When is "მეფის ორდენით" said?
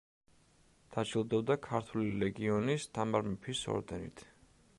3.31-4.27